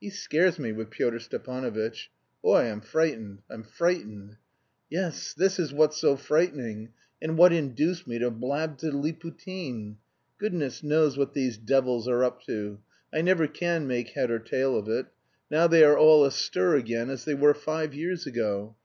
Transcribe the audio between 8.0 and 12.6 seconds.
me to blab to Liputin. Goodness knows what these devils are up